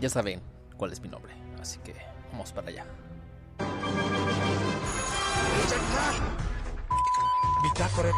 [0.00, 0.40] ya saben
[0.76, 1.32] cuál es mi nombre.
[1.60, 1.94] Así que
[2.30, 2.84] vamos para allá.
[7.62, 8.12] Bitácora.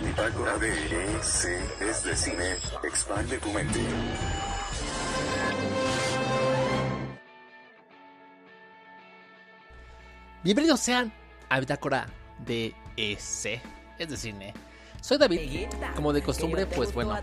[0.00, 2.56] Bitácora de EC es de cine.
[2.82, 3.80] Expande tu mente.
[10.42, 11.12] Bienvenidos sean
[11.48, 12.06] a Bitácora
[12.38, 13.60] de EC,
[13.98, 14.54] es de cine.
[15.00, 15.68] Soy David.
[15.94, 17.16] Como de costumbre, pues bueno.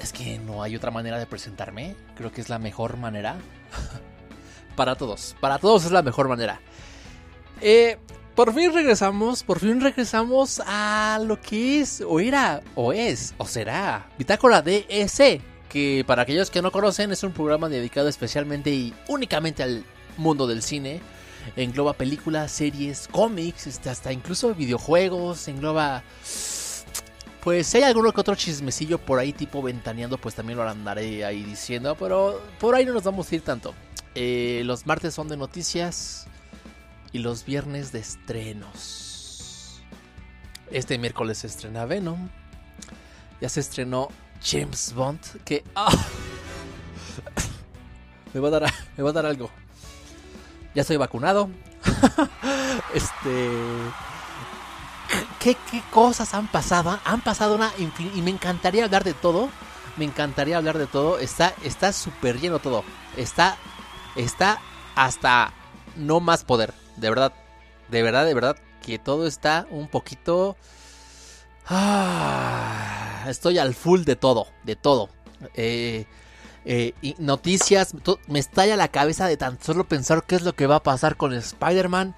[0.00, 1.94] Es que no hay otra manera de presentarme.
[2.16, 3.36] Creo que es la mejor manera.
[4.76, 5.36] para todos.
[5.40, 6.60] Para todos es la mejor manera.
[7.60, 7.98] Eh,
[8.34, 9.42] por fin regresamos.
[9.42, 14.08] Por fin regresamos a lo que es, o era, o es, o será.
[14.16, 15.40] Bitácora DS.
[15.68, 19.84] Que para aquellos que no conocen, es un programa dedicado especialmente y únicamente al
[20.16, 21.00] mundo del cine.
[21.56, 25.48] Engloba películas, series, cómics, este, hasta incluso videojuegos.
[25.48, 26.02] Engloba
[27.42, 31.24] pues si hay alguno que otro chismecillo por ahí tipo ventaneando, pues también lo andaré
[31.24, 33.74] ahí diciendo, pero por ahí no nos vamos a ir tanto.
[34.14, 36.26] Eh, los martes son de noticias
[37.12, 39.80] y los viernes de estrenos.
[40.70, 42.28] Este miércoles se estrena Venom.
[43.40, 44.08] Ya se estrenó
[44.44, 45.64] James Bond, que...
[45.74, 45.90] ¡ah!
[48.34, 49.50] me, va a dar, me va a dar algo.
[50.74, 51.50] Ya estoy vacunado.
[52.94, 53.50] este...
[55.40, 56.98] ¿Qué, ¿Qué, cosas han pasado?
[57.04, 59.48] Han pasado una y me encantaría hablar de todo.
[59.96, 61.18] Me encantaría hablar de todo.
[61.18, 62.84] Está está súper lleno todo.
[63.16, 63.56] Está
[64.14, 64.60] está
[64.94, 65.52] hasta
[65.96, 66.74] no más poder.
[66.96, 67.32] De verdad,
[67.88, 70.56] de verdad, de verdad que todo está un poquito
[71.68, 75.08] ah, estoy al full de todo, de todo.
[75.54, 76.06] Eh,
[76.72, 77.94] eh, noticias,
[78.28, 81.16] me estalla la cabeza de tan solo pensar qué es lo que va a pasar
[81.16, 82.14] con Spider-Man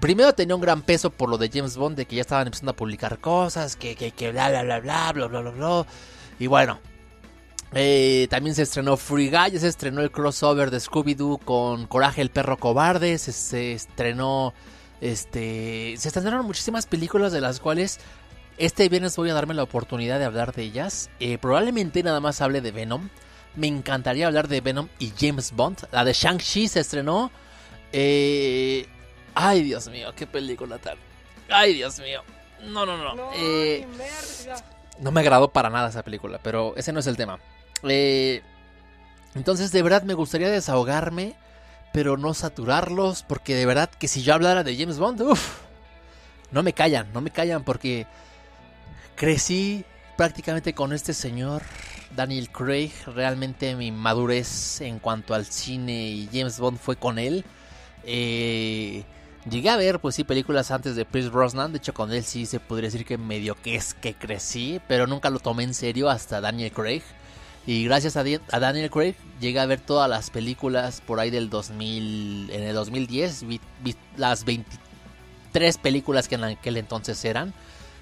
[0.00, 2.72] primero tenía un gran peso por lo de James Bond, de que ya estaban empezando
[2.72, 5.86] a publicar cosas, que, que, que bla, bla, bla, bla, bla, bla, bla, bla.
[6.38, 6.78] Y bueno,
[7.72, 12.30] eh, también se estrenó Free Guy, se estrenó el crossover de Scooby-Doo con Coraje el
[12.30, 14.54] perro cobarde, se, se, estrenó,
[15.00, 17.98] este, se estrenaron muchísimas películas de las cuales
[18.58, 21.10] este viernes voy a darme la oportunidad de hablar de ellas.
[21.20, 23.08] Eh, probablemente nada más hable de Venom.
[23.56, 25.88] Me encantaría hablar de Venom y James Bond.
[25.90, 27.30] La de Shang-Chi se estrenó.
[27.92, 28.86] Eh,
[29.38, 30.96] Ay, Dios mío, qué película tal.
[31.50, 32.22] Ay, Dios mío.
[32.62, 33.14] No, no, no.
[33.14, 33.86] No, eh,
[34.98, 37.38] no me agradó para nada esa película, pero ese no es el tema.
[37.82, 38.40] Eh,
[39.34, 41.34] entonces, de verdad me gustaría desahogarme,
[41.92, 45.58] pero no saturarlos, porque de verdad que si yo hablara de James Bond, uff,
[46.50, 48.06] no me callan, no me callan, porque
[49.16, 49.84] crecí
[50.16, 51.62] prácticamente con este señor,
[52.16, 52.92] Daniel Craig.
[53.14, 57.44] Realmente mi madurez en cuanto al cine y James Bond fue con él.
[58.04, 59.04] Eh,
[59.48, 61.70] Llegué a ver, pues sí, películas antes de Pierce Brosnan.
[61.70, 64.80] De hecho, con él sí se podría decir que medio que es que crecí.
[64.88, 67.02] Pero nunca lo tomé en serio hasta Daniel Craig.
[67.64, 68.24] Y gracias a,
[68.58, 72.50] Daniel Craig llegué a ver todas las películas por ahí del 2000.
[72.50, 73.60] En el 2010 vi,
[74.16, 77.54] las 23 películas que en aquel entonces eran.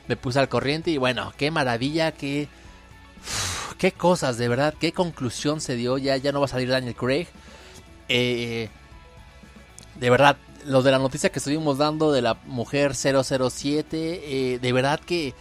[0.09, 2.49] Me puse al corriente y bueno, qué maravilla, qué.
[3.85, 5.99] Qué cosas, de verdad, qué conclusión se dio.
[5.99, 7.27] Ya, ya no va a salir Daniel Craig.
[8.09, 8.71] Eh,
[10.01, 14.73] de verdad, lo de la noticia que estuvimos dando de la mujer 007, eh, de
[14.73, 15.35] verdad que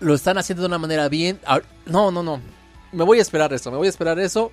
[0.00, 1.40] lo están haciendo de una manera bien.
[1.86, 2.42] No, no, no.
[2.92, 4.52] Me voy a esperar eso, me voy a esperar eso.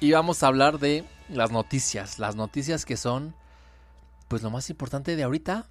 [0.00, 2.18] Y vamos a hablar de las noticias.
[2.18, 3.36] Las noticias que son,
[4.26, 5.68] pues lo más importante de ahorita.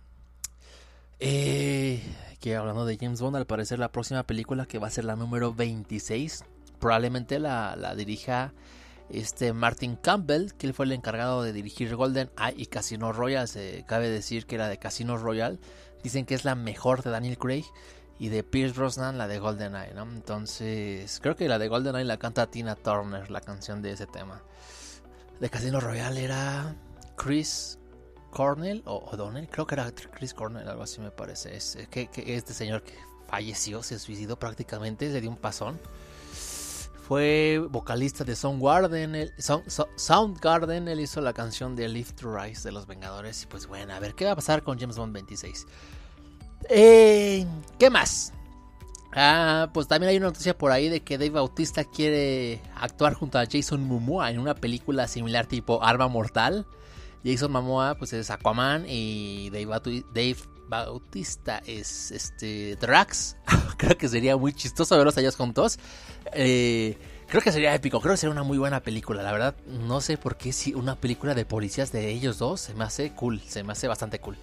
[1.20, 2.02] Eh,
[2.40, 5.16] que hablando de James Bond, al parecer la próxima película que va a ser la
[5.16, 6.44] número 26,
[6.80, 8.54] probablemente la, la dirija
[9.10, 13.48] este Martin Campbell, que él fue el encargado de dirigir Golden Eye y Casino Royale,
[13.48, 15.60] se cabe decir que era de Casino Royale,
[16.04, 17.66] dicen que es la mejor de Daniel Craig
[18.20, 20.04] y de Pierce Brosnan la de Golden Eye, ¿no?
[20.04, 24.08] Entonces, creo que la de Golden Eye la canta Tina Turner, la canción de ese
[24.08, 24.42] tema.
[25.40, 26.76] De Casino Royale era
[27.16, 27.80] Chris
[28.32, 31.56] Cornell o O'Donnell, creo que era Chris Cornell, algo así me parece.
[31.56, 32.94] Es que, que este señor que
[33.28, 35.80] falleció, se suicidó prácticamente, se dio un pasón.
[37.08, 39.16] Fue vocalista de Soundgarden.
[39.16, 39.34] Él,
[39.96, 43.44] Soundgarden, él hizo la canción de Live to Rise de los Vengadores.
[43.44, 45.68] Y pues bueno, a ver qué va a pasar con James Bond 26.
[46.70, 47.46] Eh,
[47.80, 48.34] ¿Qué más?
[49.14, 53.40] Ah, pues también hay una noticia por ahí de que Dave Bautista quiere actuar junto
[53.40, 56.68] a Jason Momoa en una película similar tipo Arma Mortal.
[57.24, 60.36] Jason Momoa pues es Aquaman y Dave,
[60.68, 63.38] Bautista es este Drax.
[63.78, 65.80] Creo que sería muy chistoso verlos a ellos juntos.
[66.34, 66.98] Eh,
[67.28, 69.22] creo que sería épico, creo que sería una muy buena película.
[69.24, 72.74] La verdad, no sé por qué si una película de policías de ellos dos se
[72.74, 74.38] me hace cool, se me hace bastante cool.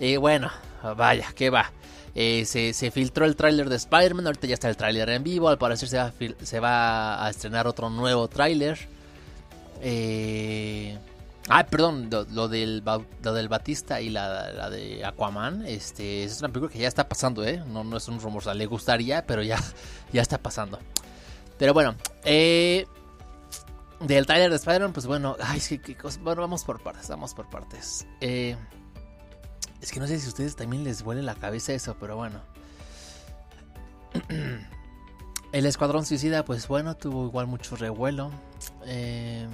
[0.00, 0.50] Y bueno,
[0.96, 1.70] vaya, que va.
[2.14, 5.48] Eh, se, se filtró el tráiler de Spider-Man, ahorita ya está el tráiler en vivo,
[5.48, 6.12] al parecer se va,
[6.42, 8.78] se va a estrenar otro nuevo tráiler.
[9.80, 10.98] Eh,
[11.48, 12.82] ah, perdón, lo, del,
[13.22, 17.08] lo del Batista y la, la de Aquaman, este, es una película que ya está
[17.08, 17.62] pasando, ¿eh?
[17.66, 19.58] No, no es un rumor, o sea, le gustaría, pero ya,
[20.12, 20.78] ya está pasando.
[21.58, 21.94] Pero bueno,
[22.24, 22.86] eh,
[24.00, 27.34] del tráiler de Spider-Man, pues bueno, ay, sí, qué cosa- bueno, vamos por partes, vamos
[27.34, 28.06] por partes.
[28.20, 28.56] Eh,
[29.80, 32.40] es que no sé si a ustedes también les vuele la cabeza eso, pero bueno.
[35.52, 38.30] El Escuadrón Suicida, pues bueno, tuvo igual mucho revuelo.
[38.86, 39.46] Eh,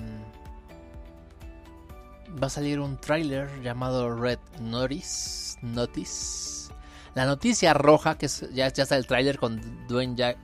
[2.42, 5.58] va a salir un tráiler llamado Red Notice.
[5.62, 6.72] Notice.
[7.14, 10.36] La noticia roja, que ya, está el tráiler con Dwayne,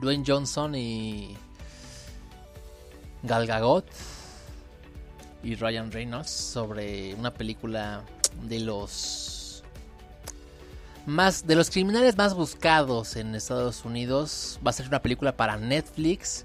[0.00, 1.36] Dwayne Johnson y
[3.22, 3.86] Gal Gadot
[5.42, 8.04] y Ryan Reynolds sobre una película
[8.42, 9.62] de los
[11.04, 14.60] más de los criminales más buscados en Estados Unidos.
[14.64, 16.44] Va a ser una película para Netflix.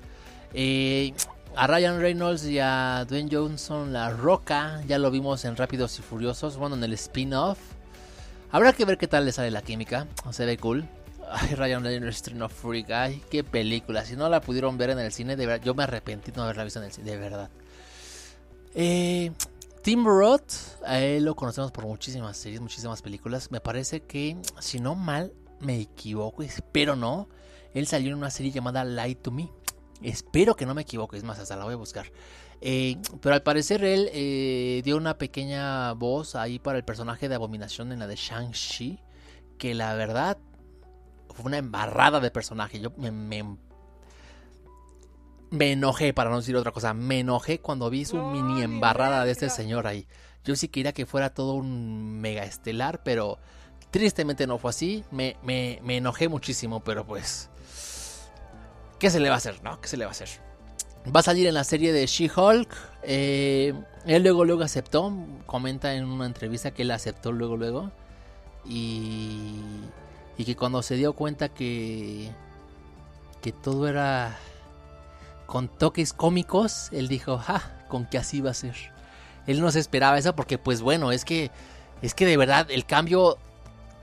[0.53, 1.13] Eh,
[1.55, 6.01] a Ryan Reynolds y a Dwayne Johnson La Roca ya lo vimos en Rápidos y
[6.01, 7.57] Furiosos, bueno en el spin-off.
[8.51, 10.07] Habrá que ver qué tal le sale la química.
[10.31, 10.87] Se ve cool.
[11.29, 12.89] Ay, Ryan Reynolds, Street of Freak.
[12.91, 14.05] Ay, qué película.
[14.05, 16.43] Si no la pudieron ver en el cine, de verdad, yo me arrepentí de no
[16.43, 17.49] haberla visto en el cine, de verdad.
[18.73, 19.31] Eh,
[19.81, 20.53] Tim Roth,
[20.85, 23.51] a él lo conocemos por muchísimas series, muchísimas películas.
[23.51, 27.27] Me parece que, si no mal me equivoco, espero no,
[27.73, 29.49] él salió en una serie llamada Lie to Me.
[30.01, 32.11] Espero que no me equivoque, es más, hasta la voy a buscar.
[32.61, 37.35] Eh, pero al parecer él eh, dio una pequeña voz ahí para el personaje de
[37.35, 38.99] Abominación en la de Shang-Chi.
[39.57, 40.37] Que la verdad
[41.33, 42.79] fue una embarrada de personaje.
[42.79, 43.57] Yo me, me,
[45.49, 46.93] me enojé, para no decir otra cosa.
[46.93, 50.07] Me enojé cuando vi su mini embarrada de este señor ahí.
[50.43, 53.39] Yo sí quería que fuera todo un mega estelar, pero
[53.91, 55.03] tristemente no fue así.
[55.11, 57.49] Me, me, me enojé muchísimo, pero pues.
[58.99, 59.79] ¿Qué se le va a hacer, no?
[59.79, 60.29] ¿Qué se le va a hacer?
[61.15, 62.69] Va a salir en la serie de She-Hulk.
[63.03, 63.73] Eh,
[64.05, 65.13] él luego, luego aceptó.
[65.45, 67.91] Comenta en una entrevista que él aceptó luego, luego.
[68.65, 69.61] Y,
[70.37, 72.31] y que cuando se dio cuenta que,
[73.41, 74.37] que todo era
[75.45, 78.75] con toques cómicos, él dijo, ja, con que así va a ser.
[79.45, 81.51] Él no se esperaba eso porque, pues bueno, es que,
[82.01, 83.37] es que de verdad el cambio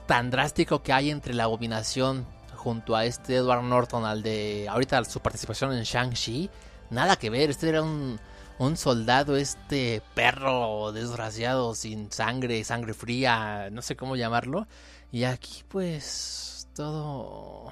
[0.07, 2.27] tan drástico que hay entre la abominación
[2.65, 6.49] junto a este Edward Norton al de ahorita su participación en Shang-Chi,
[6.89, 8.19] nada que ver, este era un,
[8.59, 14.67] un soldado, este perro desgraciado, sin sangre, sangre fría, no sé cómo llamarlo.
[15.13, 17.71] Y aquí pues todo...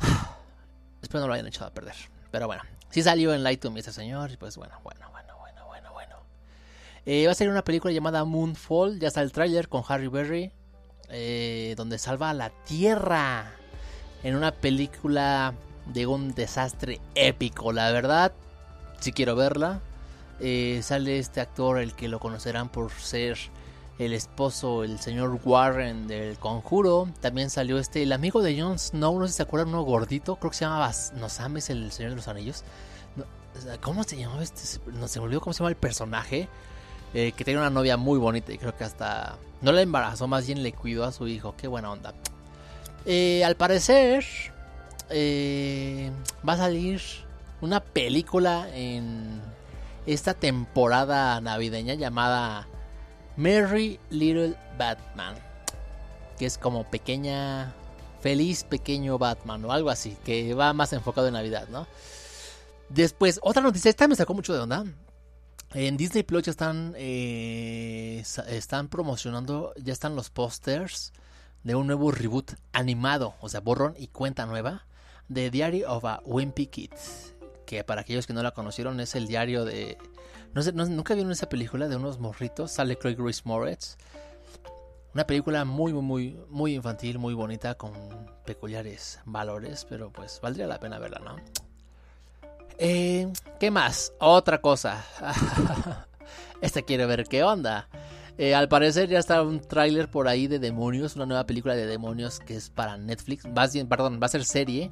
[1.02, 1.96] Espero no lo hayan echado a perder.
[2.30, 4.30] Pero bueno, sí salió en Light to este señor.
[4.30, 6.16] Y pues bueno, bueno, bueno, bueno, bueno, bueno.
[7.06, 9.00] Eh, va a ser una película llamada Moonfall.
[9.00, 10.52] Ya está el tráiler con Harry Berry.
[11.10, 13.52] Eh, donde salva a la Tierra.
[14.22, 15.54] En una película
[15.86, 17.72] de un desastre épico.
[17.72, 18.32] La verdad,
[19.00, 19.80] si quiero verla.
[20.40, 23.38] Eh, sale este actor, el que lo conocerán por ser
[23.98, 27.08] el esposo, el señor Warren del Conjuro.
[27.20, 30.36] También salió este, el amigo de Jon Snow, no sé si se acuerdan, uno gordito,
[30.36, 32.64] creo que se llamaba Nosames, el señor de los anillos.
[33.80, 34.62] ¿Cómo se llamaba este?
[34.92, 36.48] No se me cómo se llama el personaje.
[37.14, 40.46] Eh, que tenía una novia muy bonita y creo que hasta no la embarazó, más
[40.46, 41.54] bien le cuidó a su hijo.
[41.56, 42.12] Qué buena onda.
[43.06, 44.24] Eh, al parecer
[45.10, 46.10] eh,
[46.46, 47.00] va a salir
[47.60, 49.40] una película en
[50.06, 52.66] esta temporada navideña llamada
[53.36, 55.36] Merry Little Batman.
[56.38, 57.72] Que es como pequeña.
[58.20, 60.16] Feliz pequeño Batman o algo así.
[60.24, 61.86] Que va más enfocado en Navidad, ¿no?
[62.88, 63.88] Después, otra noticia.
[63.88, 64.84] Esta me sacó mucho de onda.
[65.74, 71.12] En Disney Plus ya están, eh, están promocionando, ya están los pósters
[71.64, 74.86] de un nuevo reboot animado, o sea, borrón y cuenta nueva,
[75.28, 76.92] de Diary of a Wimpy Kid.
[77.66, 79.98] Que para aquellos que no la conocieron es el diario de...
[80.54, 83.96] No sé, no, nunca vieron esa película de unos morritos, sale Craig Grace Moretz.
[85.12, 87.92] Una película muy, muy, muy, muy infantil, muy bonita, con
[88.46, 91.63] peculiares valores, pero pues valdría la pena verla, ¿no?
[92.78, 94.12] Eh, ¿Qué más?
[94.18, 95.04] Otra cosa.
[96.60, 97.88] este quiere ver qué onda.
[98.36, 101.86] Eh, al parecer ya está un tráiler por ahí de demonios, una nueva película de
[101.86, 103.44] demonios que es para Netflix.
[103.88, 104.90] Perdón, va a ser serie.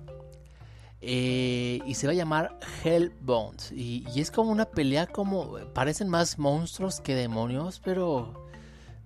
[1.00, 3.72] Eh, y se va a llamar Hellbound.
[3.72, 5.58] Y, y, es como una pelea como...
[5.74, 8.48] Parecen más monstruos que demonios, pero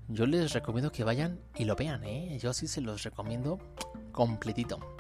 [0.09, 2.39] yo les recomiendo que vayan y lo vean, ¿eh?
[2.41, 3.59] Yo sí se los recomiendo
[4.13, 4.96] completito.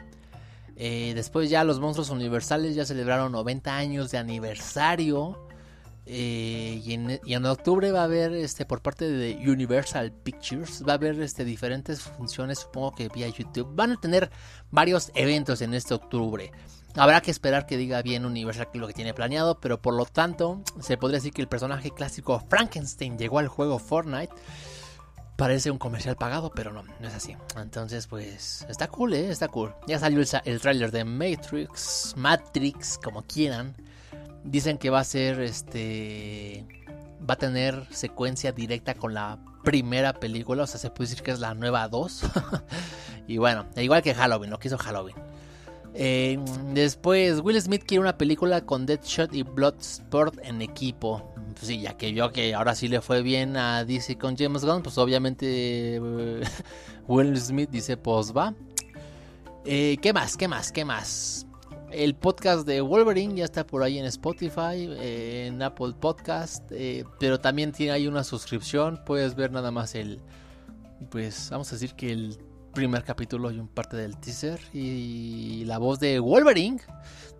[0.76, 5.42] Eh, después ya los monstruos universales ya celebraron 90 años de aniversario.
[6.08, 6.92] Eh, y,
[7.34, 11.44] en, octubre va a haber este por parte de Universal Pictures va a haber este
[11.44, 13.74] diferentes funciones supongo que vía YouTube.
[13.74, 14.30] Van a tener
[14.70, 16.52] varios eventos en este octubre.
[16.94, 20.62] Habrá que esperar que diga bien Universal lo que tiene planeado pero por lo tanto
[20.80, 24.32] se podría decir que el personaje clásico Frankenstein llegó al juego Fortnite
[25.36, 29.48] parece un comercial pagado pero no no es así entonces pues está cool eh está
[29.48, 33.74] cool ya salió el, el tráiler de Matrix Matrix como quieran
[34.46, 36.64] Dicen que va a ser este.
[37.28, 40.62] Va a tener secuencia directa con la primera película.
[40.62, 42.22] O sea, se puede decir que es la nueva 2.
[43.26, 45.16] y bueno, igual que Halloween, lo que hizo Halloween.
[45.94, 46.38] Eh,
[46.72, 51.34] después, Will Smith quiere una película con Deadshot y Bloodsport en equipo.
[51.56, 54.62] Pues sí, ya que vio que ahora sí le fue bien a DC con James
[54.62, 55.98] Gunn, pues obviamente
[57.08, 58.54] Will Smith dice, pues va.
[59.64, 60.36] Eh, ¿Qué más?
[60.36, 60.70] ¿Qué más?
[60.70, 61.46] ¿Qué más?
[61.90, 67.40] El podcast de Wolverine ya está por ahí en Spotify, en Apple Podcast, eh, pero
[67.40, 69.00] también tiene ahí una suscripción.
[69.06, 70.20] Puedes ver nada más el,
[71.10, 72.38] pues vamos a decir que el
[72.76, 74.60] primer capítulo y un parte del teaser.
[74.74, 76.78] Y la voz de Wolverine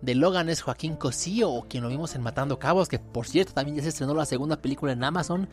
[0.01, 3.77] de Logan es Joaquín Cosío, quien lo vimos en Matando Cabos, que por cierto también
[3.77, 5.47] ya se estrenó la segunda película en Amazon,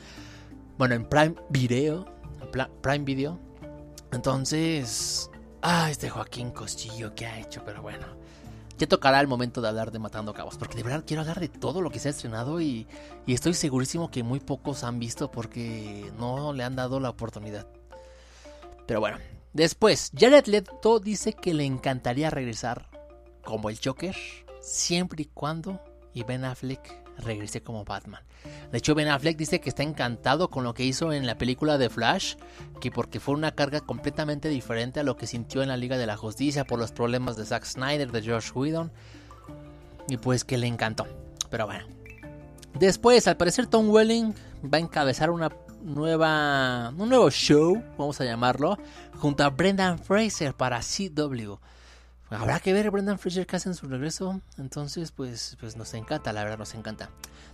[0.79, 2.07] bueno, en Prime Video,
[2.81, 3.39] Prime Video.
[4.11, 8.07] Entonces, ah, este Joaquín Costillo que ha hecho, pero bueno.
[8.79, 11.49] Ya tocará el momento de hablar de Matando Cabos, porque de verdad quiero hablar de
[11.49, 12.89] todo lo que se ha estrenado y,
[13.27, 17.69] estoy segurísimo que muy pocos han visto porque no le han dado la oportunidad.
[18.87, 19.19] Pero bueno,
[19.55, 22.91] después, Jared Leto dice que le encantaría regresar
[23.43, 24.15] como el Joker,
[24.61, 25.81] siempre y cuando
[26.13, 28.23] y Ben Affleck regrese como Batman.
[28.71, 31.79] De hecho, Ben Affleck dice que está encantado con lo que hizo en la película
[31.79, 32.35] de Flash,
[32.81, 36.07] que porque fue una carga completamente diferente a lo que sintió en la Liga de
[36.07, 38.93] la Justicia por los problemas de Zack Snyder, de Josh Whedon,
[40.09, 41.07] y pues que le encantó.
[41.51, 41.87] Pero bueno.
[42.79, 45.51] Después, al parecer, Tom Welling va a encabezar una
[45.85, 48.79] nueva, un nuevo show, vamos a llamarlo,
[49.19, 51.55] junto a Brendan Fraser para CW.
[52.31, 54.41] Habrá que ver a Brendan Fraser que hace en su regreso.
[54.59, 57.11] Entonces, pues, pues nos encanta, la verdad, nos encanta.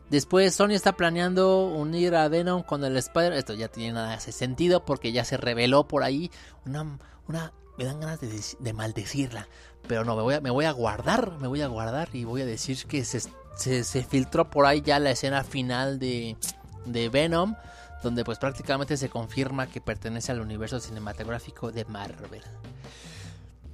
[0.09, 3.33] Después, Sony está planeando unir a Venom con el Spider.
[3.33, 6.31] Esto ya tiene nada de sentido porque ya se reveló por ahí
[6.65, 6.99] una.
[7.29, 9.49] una me dan ganas de, maldecirla.
[9.87, 12.43] Pero no, me voy, a, me voy a guardar, me voy a guardar y voy
[12.43, 13.21] a decir que se,
[13.57, 16.37] se, filtró por ahí ya la escena final de,
[16.85, 17.55] de Venom
[18.03, 22.43] donde pues prácticamente se confirma que pertenece al universo cinematográfico de Marvel.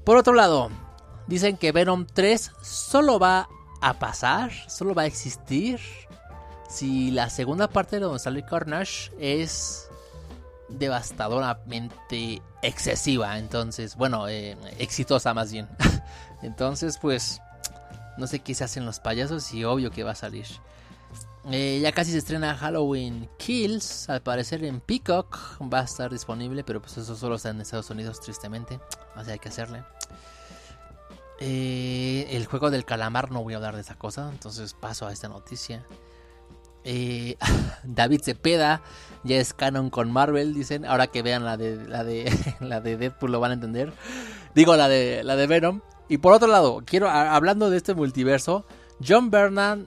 [0.04, 0.70] Por otro lado,
[1.26, 3.48] dicen que Venom 3 solo va
[3.80, 5.80] a pasar, solo va a existir
[6.68, 9.88] si la segunda parte de donde sale Carnage es
[10.68, 13.38] devastadoramente excesiva.
[13.38, 15.68] Entonces, bueno, eh, exitosa más bien.
[16.42, 17.40] Entonces, pues,
[18.16, 20.46] no sé qué se hacen los payasos y obvio que va a salir.
[21.50, 25.38] Eh, ya casi se estrena Halloween Kills, al parecer en Peacock
[25.72, 28.80] va a estar disponible, pero pues eso solo está en Estados Unidos tristemente,
[29.14, 29.84] así hay que hacerle.
[31.38, 35.12] Eh, el juego del calamar no voy a hablar de esa cosa, entonces paso a
[35.12, 35.86] esta noticia.
[36.82, 37.36] Eh,
[37.84, 38.82] David Cepeda
[39.22, 40.84] ya es canon con Marvel, dicen.
[40.84, 43.92] Ahora que vean la de la de la de Deadpool lo van a entender.
[44.54, 45.80] Digo la de la de Venom.
[46.08, 48.64] Y por otro lado, quiero hablando de este multiverso,
[49.04, 49.80] John Bernard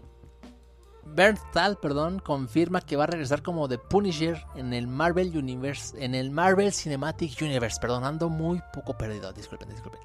[1.16, 6.16] Bernthal, perdón, confirma que va a regresar como The Punisher en el Marvel Universe, en
[6.16, 7.80] el Marvel Cinematic Universe.
[7.80, 9.32] Perdón, ando muy poco perdido.
[9.34, 10.00] Disculpen, disculpen.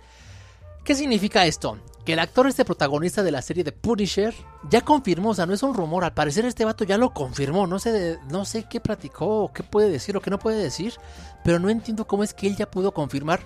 [0.84, 1.78] ¿Qué significa esto?
[2.04, 4.34] Que el actor este protagonista de la serie de Punisher
[4.68, 7.66] ya confirmó, o sea, no es un rumor, al parecer este vato ya lo confirmó,
[7.66, 10.92] no sé, no sé qué platicó, qué puede decir o qué no puede decir,
[11.42, 13.40] pero no entiendo cómo es que él ya pudo confirmar.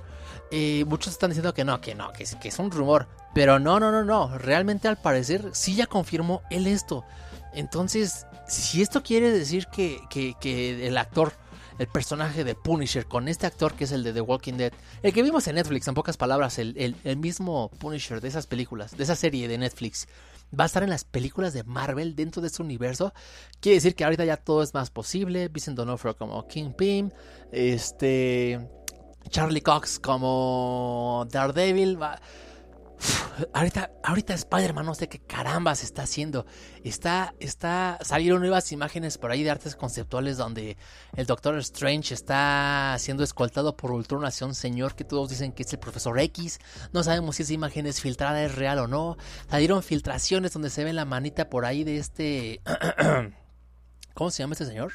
[0.51, 3.93] Eh, muchos están diciendo que no, que no, que es un rumor, pero no, no,
[3.93, 7.05] no, no, realmente al parecer sí ya confirmó él esto.
[7.53, 11.33] Entonces, si esto quiere decir que, que, el actor,
[11.79, 15.13] el personaje de Punisher, con este actor que es el de The Walking Dead, el
[15.13, 19.05] que vimos en Netflix, en pocas palabras, el, el, mismo Punisher de esas películas, de
[19.05, 20.09] esa serie de Netflix,
[20.59, 23.13] va a estar en las películas de Marvel dentro de este universo.
[23.61, 25.49] Quiere decir que ahorita ya todo es más posible.
[25.49, 27.13] Vincent D'Onofrio como Kingpin,
[27.53, 28.59] este
[29.29, 32.01] Charlie Cox como Daredevil.
[32.01, 32.19] Va,
[33.53, 36.47] ahorita, ahorita Spider-Man no sé qué caramba se está haciendo.
[36.85, 40.77] Está, está, salieron nuevas imágenes por ahí de artes conceptuales donde
[41.17, 45.63] el Doctor Strange está siendo escoltado por Ultron hacia un señor que todos dicen que
[45.63, 46.59] es el Profesor X.
[46.93, 49.17] No sabemos si esa imagen es filtrada, es real o no.
[49.51, 52.61] Salieron filtraciones donde se ve la manita por ahí de este...
[54.15, 54.93] ¿Cómo se llama este señor?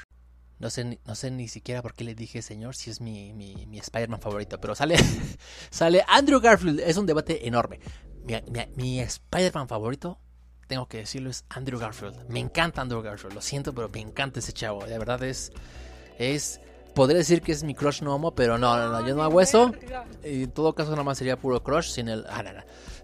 [0.63, 3.77] No sé, no sé ni siquiera por qué le dije señor si es mi, mi,
[3.77, 4.61] Spider-Man favorito.
[4.61, 4.95] Pero sale,
[5.69, 6.79] sale Andrew Garfield.
[6.79, 7.81] Es un debate enorme.
[8.25, 8.41] Mi,
[8.77, 10.19] mi, Spider-Man favorito
[10.67, 12.29] tengo que decirlo, es Andrew Garfield.
[12.29, 14.85] Me encanta Andrew Garfield, lo siento, pero me encanta ese chavo.
[14.85, 15.51] De verdad es.
[16.17, 16.61] Es.
[16.95, 19.41] Podría decir que es mi crush no homo, pero no, no, no, yo no hago
[19.41, 19.73] eso.
[20.21, 22.25] En todo caso, nada más sería puro crush sin el.
[22.29, 22.51] Ah, no.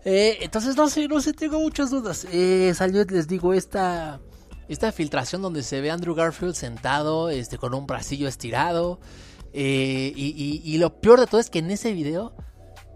[0.06, 2.26] Eh, entonces, no sé, no sé, tengo muchas dudas.
[2.32, 4.22] Eh, salió, les digo, esta.
[4.70, 9.00] Esta filtración donde se ve a Andrew Garfield sentado, este, con un bracillo estirado.
[9.52, 12.36] Eh, y, lo peor de todo es que en ese video,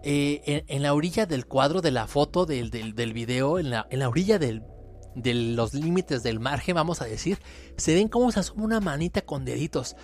[0.04, 3.98] eh, en, la orilla del cuadro de la foto del, del, video, en la, en
[3.98, 4.62] la orilla de
[5.16, 7.40] los límites del margen, vamos a decir,
[7.76, 9.96] se ven cómo se asoma una manita con deditos.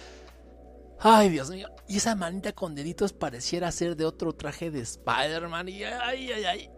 [0.99, 1.69] Ay, Dios mío.
[1.89, 5.69] Y esa manita con deditos pareciera ser de otro traje de Spider-Man.
[5.69, 6.71] Y ay, ay, ay.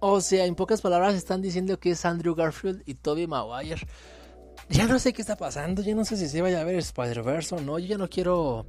[0.00, 3.86] O sea, en pocas palabras están diciendo que es Andrew Garfield y Tobey Maguire.
[4.70, 7.56] Ya no sé qué está pasando, ya no sé si se vaya a ver Spider-Verse
[7.56, 8.66] o no, yo ya no quiero...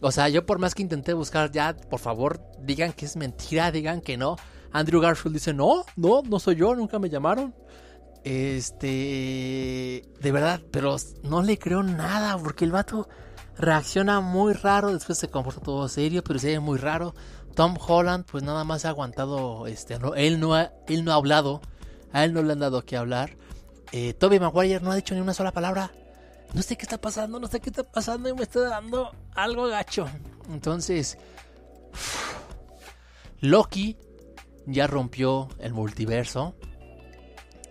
[0.00, 3.70] O sea, yo por más que intenté buscar ya, por favor, digan que es mentira,
[3.70, 4.36] digan que no.
[4.72, 7.54] Andrew Garfield dice, no, no, no soy yo, nunca me llamaron.
[8.24, 10.04] Este...
[10.20, 13.08] De verdad, pero no le creo nada, porque el vato
[13.58, 17.14] reacciona muy raro, después se comporta todo serio, pero se ve muy raro.
[17.54, 21.16] Tom Holland, pues nada más ha aguantado, este, no, él, no ha, él no ha
[21.16, 21.60] hablado,
[22.12, 23.36] a él no le han dado que hablar.
[23.92, 25.92] Eh, Toby Maguire no ha dicho ni una sola palabra.
[26.54, 29.68] No sé qué está pasando, no sé qué está pasando y me está dando algo
[29.68, 30.08] gacho.
[30.50, 31.18] Entonces,
[33.40, 33.96] Loki
[34.66, 36.54] ya rompió el multiverso.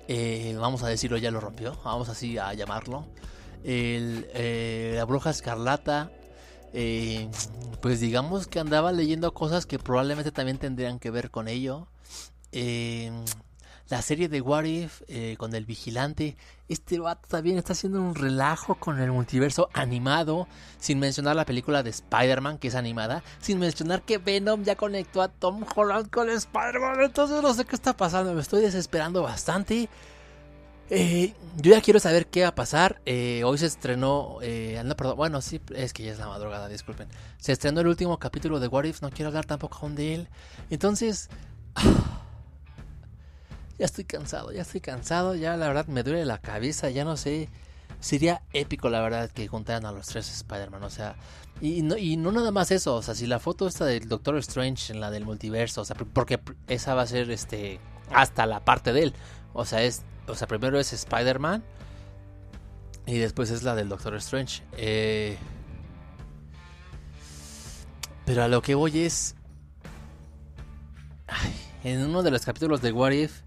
[0.07, 1.77] Eh, vamos a decirlo, ya lo rompió.
[1.83, 3.07] Vamos así a llamarlo.
[3.63, 6.11] Eh, la bruja escarlata.
[6.73, 7.29] Eh,
[7.81, 11.87] pues digamos que andaba leyendo cosas que probablemente también tendrían que ver con ello.
[12.51, 13.11] Eh,
[13.89, 16.37] la serie de What If eh, con el vigilante.
[16.67, 20.47] Este vato también está haciendo un relajo con el multiverso animado.
[20.79, 23.23] Sin mencionar la película de Spider-Man, que es animada.
[23.41, 27.01] Sin mencionar que Venom ya conectó a Tom Holland con Spider-Man.
[27.01, 28.33] Entonces no sé qué está pasando.
[28.33, 29.89] Me estoy desesperando bastante.
[30.89, 33.01] Eh, yo ya quiero saber qué va a pasar.
[33.05, 34.39] Eh, hoy se estrenó.
[34.41, 35.17] eh, perdón.
[35.17, 37.07] Bueno, sí, es que ya es la madrugada, disculpen.
[37.37, 39.01] Se estrenó el último capítulo de What If.
[39.01, 40.27] No quiero hablar tampoco aún de él.
[40.69, 41.29] Entonces.
[43.79, 47.15] Ya estoy cansado, ya estoy cansado, ya la verdad me duele la cabeza, ya no
[47.15, 47.47] sé.
[48.01, 51.15] Sería épico la verdad que juntaran a los tres Spider-Man, o sea,
[51.61, 54.37] y no, y no nada más eso, o sea, si la foto esta del Doctor
[54.37, 57.79] Strange en la del multiverso, o sea, porque esa va a ser este
[58.13, 59.13] hasta la parte de él,
[59.53, 61.63] o sea, es, o sea, primero es Spider-Man
[63.05, 64.63] y después es la del Doctor Strange.
[64.77, 65.37] Eh,
[68.25, 69.35] pero a lo que voy es
[71.83, 73.41] en uno de los capítulos de What If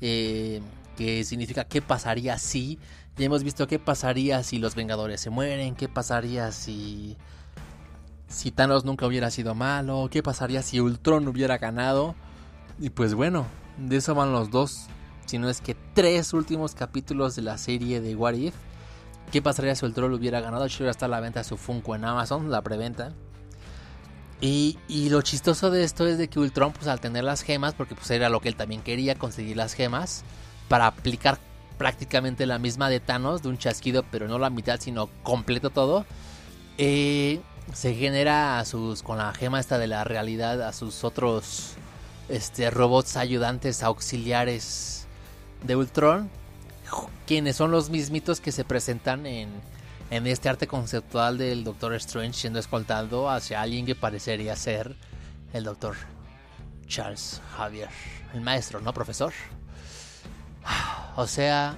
[0.00, 0.60] eh,
[0.96, 2.78] que significa qué pasaría si.
[3.16, 7.16] Ya hemos visto qué pasaría si los Vengadores se mueren, qué pasaría si.
[8.28, 12.14] Si Thanos nunca hubiera sido malo, qué pasaría si Ultron hubiera ganado.
[12.78, 14.86] Y pues bueno, de eso van los dos,
[15.26, 18.54] si no es que tres últimos capítulos de la serie de What If.
[19.30, 20.64] ¿Qué pasaría si Ultron hubiera ganado?
[20.64, 23.12] De ya está a la venta su Funko en Amazon, la preventa.
[24.40, 27.74] Y, y lo chistoso de esto es de que Ultron, pues al tener las gemas,
[27.74, 30.24] porque pues era lo que él también quería, conseguir las gemas,
[30.68, 31.38] para aplicar
[31.76, 36.06] prácticamente la misma de Thanos, de un chasquido, pero no la mitad, sino completo todo,
[36.78, 37.40] eh,
[37.72, 41.74] se genera a sus, con la gema esta de la realidad, a sus otros
[42.28, 44.99] este, robots ayudantes, auxiliares
[45.62, 46.30] de Ultron,
[47.26, 49.48] quienes son los mismitos que se presentan en,
[50.10, 54.96] en este arte conceptual del Doctor Strange siendo escoltado hacia alguien que parecería ser
[55.52, 55.96] el Doctor
[56.86, 57.88] Charles Javier,
[58.34, 59.32] el maestro, ¿no, profesor?
[61.16, 61.76] O sea,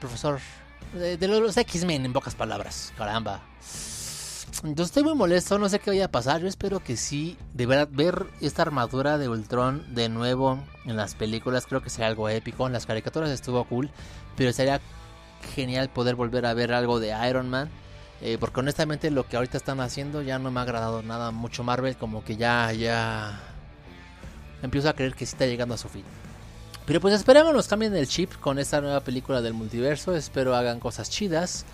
[0.00, 0.40] profesor
[0.92, 3.40] de, de los X-Men en pocas palabras, caramba.
[4.66, 6.40] Yo estoy muy molesto, no sé qué vaya a pasar.
[6.40, 11.14] Yo espero que sí, de verdad, ver esta armadura de Ultron de nuevo en las
[11.14, 12.66] películas, creo que sea algo épico.
[12.66, 13.90] En las caricaturas estuvo cool,
[14.38, 14.80] pero sería
[15.54, 17.68] genial poder volver a ver algo de Iron Man.
[18.22, 21.62] Eh, porque honestamente lo que ahorita están haciendo ya no me ha agradado nada mucho
[21.62, 21.98] Marvel.
[21.98, 23.38] Como que ya, ya...
[24.62, 26.04] Empiezo a creer que sí está llegando a su fin.
[26.86, 30.16] Pero pues esperemos nos cambien el chip con esta nueva película del multiverso.
[30.16, 31.66] Espero hagan cosas chidas.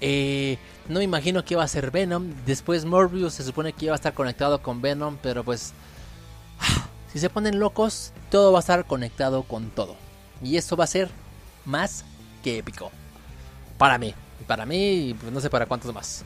[0.00, 0.58] Eh,
[0.88, 2.32] no me imagino que iba a ser Venom.
[2.46, 5.18] Después Morbius se supone que iba a estar conectado con Venom.
[5.22, 5.72] Pero pues...
[7.12, 9.96] Si se ponen locos, todo va a estar conectado con todo.
[10.42, 11.10] Y esto va a ser
[11.64, 12.04] más
[12.44, 12.90] que épico.
[13.78, 14.14] Para mí.
[14.46, 16.22] Para mí pues no sé para cuántos más.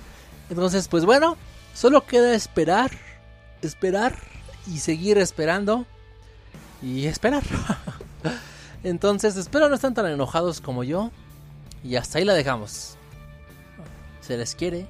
[0.50, 1.36] Entonces, pues bueno,
[1.72, 2.90] solo queda esperar.
[3.62, 4.16] Esperar
[4.66, 5.86] y seguir esperando.
[6.82, 7.44] Y esperar.
[8.82, 11.12] Entonces, espero no estén tan enojados como yo.
[11.84, 12.96] Y hasta ahí la dejamos.
[14.22, 14.86] Se les quiere.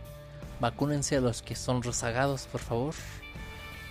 [0.60, 2.94] Vacúnense a los que son rezagados, por favor.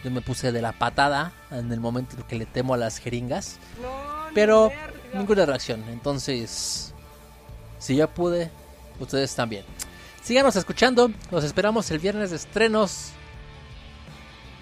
[0.04, 2.97] Yo me puse de la patada en el momento en que le temo a las
[2.97, 3.58] jeringas.
[4.34, 4.71] Pero
[5.13, 5.84] ninguna reacción.
[5.89, 6.93] Entonces,
[7.77, 8.49] si yo pude,
[8.99, 9.65] ustedes también.
[10.23, 13.10] Síganos escuchando, los esperamos el viernes de estrenos.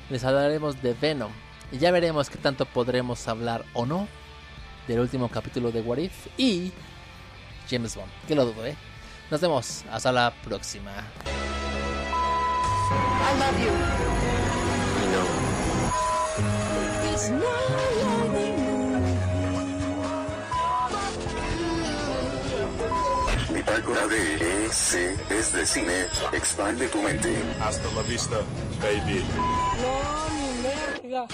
[0.09, 1.31] Les hablaremos de Venom.
[1.71, 4.07] Y ya veremos qué tanto podremos hablar o no
[4.87, 6.71] del último capítulo de What If y
[7.69, 8.09] James Bond.
[8.27, 8.75] Que lo dudo, ¿eh?
[9.29, 9.83] Nos vemos.
[9.91, 10.91] Hasta la próxima.
[13.21, 13.71] I love you.
[17.13, 17.99] It's not like
[23.53, 26.07] Bitácora de EC es de cine.
[26.33, 27.35] Expande tu mente.
[27.61, 28.37] Hasta la vista,
[28.81, 29.23] baby.
[29.81, 31.27] No, mi verga.